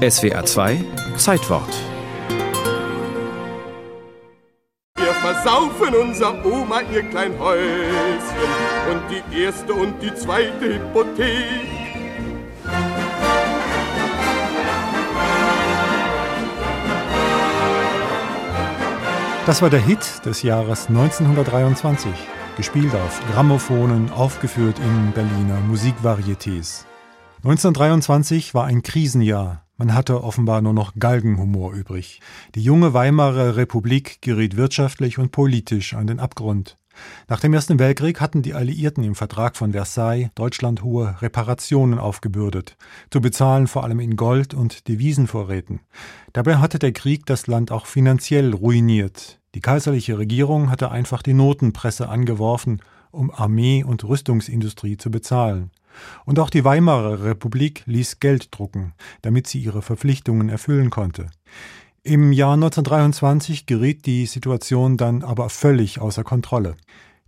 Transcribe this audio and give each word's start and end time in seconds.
SWR 0.00 0.46
2 0.46 0.82
Zeitwort. 1.18 1.68
Wir 4.96 5.12
versaufen 5.12 5.94
unser 5.94 6.42
Oma 6.42 6.80
ihr 6.90 7.02
klein 7.02 7.38
Häuschen 7.38 8.18
und 8.90 9.02
die 9.10 9.42
erste 9.42 9.74
und 9.74 10.00
die 10.00 10.14
zweite 10.14 10.76
Hypothek. 10.76 11.44
Das 19.44 19.60
war 19.60 19.68
der 19.68 19.80
Hit 19.80 20.24
des 20.24 20.42
Jahres 20.42 20.88
1923, 20.88 22.10
gespielt 22.56 22.94
auf 22.94 23.20
Gramophonen, 23.34 24.10
aufgeführt 24.12 24.78
in 24.78 25.12
Berliner 25.12 25.60
Musikvarietés. 25.70 26.86
1923 27.44 28.54
war 28.54 28.64
ein 28.64 28.80
Krisenjahr. 28.80 29.66
Man 29.80 29.94
hatte 29.94 30.22
offenbar 30.22 30.60
nur 30.60 30.74
noch 30.74 30.92
Galgenhumor 30.98 31.72
übrig. 31.72 32.20
Die 32.54 32.62
junge 32.62 32.92
Weimarer 32.92 33.56
Republik 33.56 34.20
geriet 34.20 34.58
wirtschaftlich 34.58 35.16
und 35.16 35.32
politisch 35.32 35.94
an 35.94 36.06
den 36.06 36.20
Abgrund. 36.20 36.76
Nach 37.28 37.40
dem 37.40 37.54
Ersten 37.54 37.78
Weltkrieg 37.78 38.20
hatten 38.20 38.42
die 38.42 38.52
Alliierten 38.52 39.02
im 39.04 39.14
Vertrag 39.14 39.56
von 39.56 39.72
Versailles 39.72 40.28
Deutschland 40.34 40.82
hohe 40.82 41.16
Reparationen 41.22 41.98
aufgebürdet, 41.98 42.76
zu 43.08 43.22
bezahlen 43.22 43.68
vor 43.68 43.82
allem 43.84 44.00
in 44.00 44.16
Gold 44.16 44.52
und 44.52 44.86
Devisenvorräten. 44.86 45.80
Dabei 46.34 46.56
hatte 46.58 46.78
der 46.78 46.92
Krieg 46.92 47.24
das 47.24 47.46
Land 47.46 47.72
auch 47.72 47.86
finanziell 47.86 48.52
ruiniert. 48.52 49.40
Die 49.54 49.60
kaiserliche 49.60 50.18
Regierung 50.18 50.70
hatte 50.70 50.90
einfach 50.90 51.22
die 51.22 51.32
Notenpresse 51.32 52.06
angeworfen, 52.10 52.82
um 53.12 53.30
Armee 53.30 53.82
und 53.82 54.04
Rüstungsindustrie 54.04 54.98
zu 54.98 55.10
bezahlen. 55.10 55.70
Und 56.24 56.38
auch 56.38 56.50
die 56.50 56.64
Weimarer 56.64 57.24
Republik 57.24 57.82
ließ 57.86 58.20
Geld 58.20 58.48
drucken, 58.50 58.94
damit 59.22 59.46
sie 59.46 59.60
ihre 59.60 59.82
Verpflichtungen 59.82 60.48
erfüllen 60.48 60.90
konnte. 60.90 61.26
Im 62.02 62.32
Jahr 62.32 62.54
1923 62.54 63.66
geriet 63.66 64.06
die 64.06 64.24
Situation 64.26 64.96
dann 64.96 65.22
aber 65.22 65.50
völlig 65.50 66.00
außer 66.00 66.24
Kontrolle. 66.24 66.76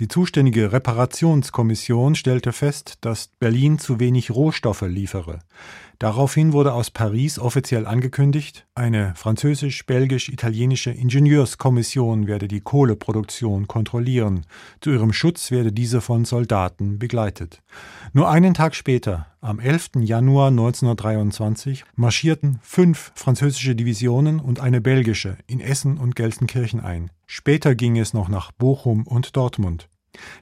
Die 0.00 0.06
zuständige 0.06 0.70
Reparationskommission 0.72 2.14
stellte 2.14 2.52
fest, 2.52 2.98
dass 3.00 3.30
Berlin 3.40 3.80
zu 3.80 3.98
wenig 3.98 4.30
Rohstoffe 4.30 4.82
liefere. 4.82 5.40
Daraufhin 5.98 6.52
wurde 6.52 6.72
aus 6.72 6.92
Paris 6.92 7.40
offiziell 7.40 7.84
angekündigt, 7.84 8.64
eine 8.76 9.12
französisch-belgisch-italienische 9.16 10.92
Ingenieurskommission 10.92 12.28
werde 12.28 12.46
die 12.46 12.60
Kohleproduktion 12.60 13.66
kontrollieren. 13.66 14.46
Zu 14.80 14.90
ihrem 14.90 15.12
Schutz 15.12 15.50
werde 15.50 15.72
diese 15.72 16.00
von 16.00 16.24
Soldaten 16.24 17.00
begleitet. 17.00 17.60
Nur 18.12 18.30
einen 18.30 18.54
Tag 18.54 18.76
später, 18.76 19.26
am 19.40 19.60
11. 19.60 19.90
Januar 20.00 20.48
1923, 20.48 21.84
marschierten 21.94 22.58
fünf 22.62 23.12
französische 23.14 23.76
Divisionen 23.76 24.40
und 24.40 24.60
eine 24.60 24.80
belgische 24.80 25.38
in 25.46 25.60
Essen 25.60 25.98
und 25.98 26.16
Gelsenkirchen 26.16 26.80
ein. 26.80 27.10
Später 27.26 27.74
ging 27.74 27.98
es 27.98 28.14
noch 28.14 28.28
nach 28.28 28.52
Bochum 28.52 29.06
und 29.06 29.36
Dortmund. 29.36 29.88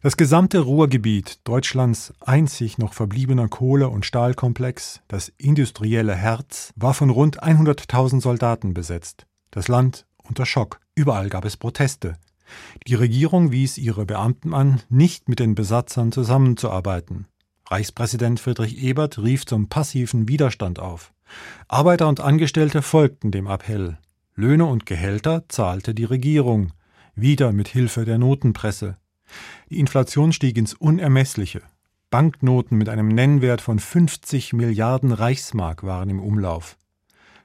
Das 0.02 0.16
gesamte 0.16 0.60
Ruhrgebiet, 0.60 1.40
Deutschlands 1.44 2.14
einzig 2.20 2.78
noch 2.78 2.94
verbliebener 2.94 3.48
Kohle- 3.48 3.90
und 3.90 4.06
Stahlkomplex, 4.06 5.02
das 5.08 5.32
industrielle 5.36 6.14
Herz, 6.14 6.72
war 6.76 6.94
von 6.94 7.10
rund 7.10 7.42
100.000 7.42 8.20
Soldaten 8.20 8.72
besetzt. 8.74 9.26
Das 9.50 9.68
Land 9.68 10.06
unter 10.22 10.46
Schock. 10.46 10.80
Überall 10.94 11.28
gab 11.28 11.44
es 11.44 11.56
Proteste. 11.56 12.16
Die 12.86 12.94
Regierung 12.94 13.50
wies 13.50 13.76
ihre 13.76 14.06
Beamten 14.06 14.54
an, 14.54 14.80
nicht 14.88 15.28
mit 15.28 15.40
den 15.40 15.54
Besatzern 15.54 16.12
zusammenzuarbeiten. 16.12 17.26
Reichspräsident 17.68 18.38
Friedrich 18.38 18.82
Ebert 18.82 19.18
rief 19.18 19.44
zum 19.44 19.68
passiven 19.68 20.28
Widerstand 20.28 20.78
auf. 20.78 21.12
Arbeiter 21.68 22.08
und 22.08 22.20
Angestellte 22.20 22.82
folgten 22.82 23.30
dem 23.30 23.46
Appell. 23.46 23.98
Löhne 24.34 24.66
und 24.66 24.86
Gehälter 24.86 25.44
zahlte 25.48 25.94
die 25.94 26.04
Regierung, 26.04 26.72
wieder 27.14 27.52
mit 27.52 27.68
Hilfe 27.68 28.04
der 28.04 28.18
Notenpresse. 28.18 28.98
Die 29.70 29.80
Inflation 29.80 30.32
stieg 30.32 30.56
ins 30.56 30.74
Unermessliche. 30.74 31.62
Banknoten 32.10 32.78
mit 32.78 32.88
einem 32.88 33.08
Nennwert 33.08 33.60
von 33.60 33.80
50 33.80 34.52
Milliarden 34.52 35.10
Reichsmark 35.10 35.82
waren 35.82 36.10
im 36.10 36.20
Umlauf. 36.20 36.76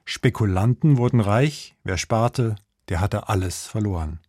Spekulanten 0.04 0.98
wurden 0.98 1.20
reich, 1.20 1.74
wer 1.82 1.98
sparte, 1.98 2.54
der 2.88 3.00
hatte 3.00 3.28
alles 3.28 3.66
verloren. 3.66 4.20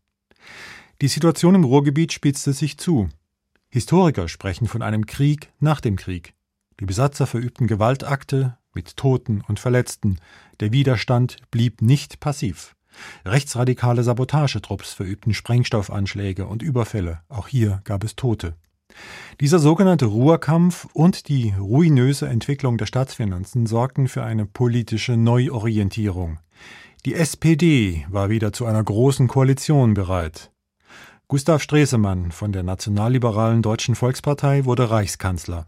Die 1.01 1.07
Situation 1.07 1.55
im 1.55 1.63
Ruhrgebiet 1.63 2.13
spitzte 2.13 2.53
sich 2.53 2.77
zu. 2.77 3.09
Historiker 3.73 4.27
sprechen 4.27 4.67
von 4.67 4.83
einem 4.83 5.07
Krieg 5.07 5.51
nach 5.59 5.81
dem 5.81 5.95
Krieg. 5.95 6.35
Die 6.79 6.85
Besatzer 6.85 7.25
verübten 7.25 7.65
Gewaltakte 7.65 8.55
mit 8.71 8.97
Toten 8.97 9.41
und 9.47 9.59
Verletzten. 9.59 10.19
Der 10.59 10.71
Widerstand 10.71 11.37
blieb 11.49 11.81
nicht 11.81 12.19
passiv. 12.19 12.75
Rechtsradikale 13.25 14.03
Sabotagetrupps 14.03 14.93
verübten 14.93 15.33
Sprengstoffanschläge 15.33 16.45
und 16.45 16.61
Überfälle. 16.61 17.21
Auch 17.29 17.47
hier 17.47 17.81
gab 17.83 18.03
es 18.03 18.15
Tote. 18.15 18.53
Dieser 19.41 19.57
sogenannte 19.57 20.05
Ruhrkampf 20.05 20.85
und 20.93 21.27
die 21.27 21.55
ruinöse 21.57 22.27
Entwicklung 22.27 22.77
der 22.77 22.85
Staatsfinanzen 22.85 23.65
sorgten 23.65 24.07
für 24.07 24.23
eine 24.23 24.45
politische 24.45 25.17
Neuorientierung. 25.17 26.37
Die 27.07 27.15
SPD 27.15 28.05
war 28.07 28.29
wieder 28.29 28.53
zu 28.53 28.67
einer 28.67 28.83
großen 28.83 29.27
Koalition 29.27 29.95
bereit. 29.95 30.52
Gustav 31.27 31.63
Stresemann 31.63 32.31
von 32.31 32.51
der 32.51 32.63
nationalliberalen 32.63 33.61
Deutschen 33.61 33.95
Volkspartei 33.95 34.65
wurde 34.65 34.91
Reichskanzler. 34.91 35.67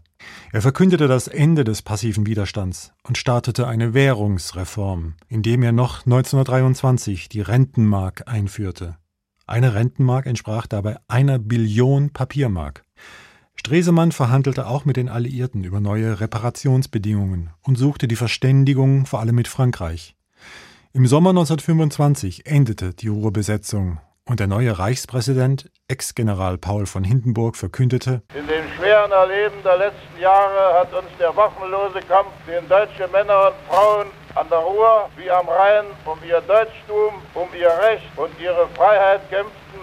Er 0.52 0.62
verkündete 0.62 1.08
das 1.08 1.28
Ende 1.28 1.64
des 1.64 1.82
passiven 1.82 2.26
Widerstands 2.26 2.92
und 3.02 3.18
startete 3.18 3.66
eine 3.66 3.94
Währungsreform, 3.94 5.14
indem 5.28 5.62
er 5.62 5.72
noch 5.72 6.04
1923 6.06 7.28
die 7.28 7.40
Rentenmark 7.40 8.24
einführte. 8.26 8.96
Eine 9.46 9.74
Rentenmark 9.74 10.26
entsprach 10.26 10.66
dabei 10.66 10.98
einer 11.08 11.38
Billion 11.38 12.10
Papiermark. 12.10 12.84
Stresemann 13.54 14.12
verhandelte 14.12 14.66
auch 14.66 14.84
mit 14.84 14.96
den 14.96 15.08
Alliierten 15.08 15.64
über 15.64 15.80
neue 15.80 16.20
Reparationsbedingungen 16.20 17.50
und 17.62 17.76
suchte 17.76 18.06
die 18.06 18.16
Verständigung 18.16 19.06
vor 19.06 19.20
allem 19.20 19.34
mit 19.34 19.48
Frankreich. 19.48 20.14
Im 20.92 21.06
Sommer 21.06 21.30
1925 21.30 22.46
endete 22.46 22.94
die 22.94 23.08
Ruhrbesetzung 23.08 23.98
und 24.28 24.40
der 24.40 24.48
neue 24.48 24.78
Reichspräsident, 24.78 25.70
Ex-General 25.88 26.58
Paul 26.58 26.86
von 26.86 27.04
Hindenburg, 27.04 27.56
verkündete: 27.56 28.22
In 28.34 28.46
dem 28.46 28.64
schweren 28.76 29.12
Erleben 29.12 29.62
der 29.64 29.78
letzten 29.78 30.20
Jahre 30.20 30.80
hat 30.80 30.92
uns 30.92 31.08
der 31.18 31.34
wochenlose 31.34 32.00
Kampf, 32.06 32.32
den 32.46 32.68
deutsche 32.68 33.08
Männer 33.08 33.48
und 33.48 33.56
Frauen 33.68 34.06
an 34.34 34.48
der 34.50 34.58
Ruhr 34.58 35.08
wie 35.16 35.30
am 35.30 35.48
Rhein 35.48 35.86
um 36.04 36.18
ihr 36.28 36.40
Deutschtum, 36.42 37.14
um 37.34 37.48
ihr 37.58 37.72
Recht 37.88 38.10
und 38.16 38.30
ihre 38.40 38.68
Freiheit 38.76 39.28
kämpften, 39.30 39.80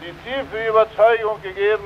die 0.00 0.12
tiefe 0.24 0.68
Überzeugung 0.68 1.40
gegeben, 1.42 1.84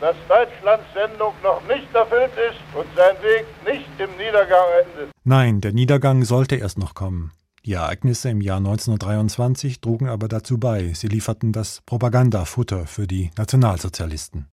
dass 0.00 0.16
Deutschlands 0.28 0.84
Sendung 0.94 1.34
noch 1.42 1.60
nicht 1.68 1.92
erfüllt 1.94 2.32
ist 2.50 2.60
und 2.74 2.86
sein 2.96 3.16
Weg 3.22 3.44
nicht 3.66 3.88
im 3.98 4.10
Niedergang 4.16 4.66
endet. 4.84 5.10
Nein, 5.24 5.60
der 5.60 5.72
Niedergang 5.72 6.24
sollte 6.24 6.56
erst 6.56 6.78
noch 6.78 6.94
kommen. 6.94 7.32
Die 7.70 7.76
Ereignisse 7.76 8.30
im 8.30 8.40
Jahr 8.40 8.56
1923 8.56 9.80
trugen 9.80 10.08
aber 10.08 10.26
dazu 10.26 10.58
bei, 10.58 10.92
sie 10.92 11.06
lieferten 11.06 11.52
das 11.52 11.82
Propagandafutter 11.86 12.84
für 12.88 13.06
die 13.06 13.30
Nationalsozialisten. 13.38 14.48